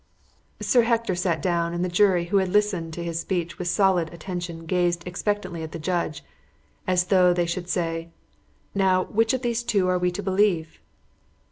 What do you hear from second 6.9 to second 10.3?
though they should say: "Now, which of these two are we to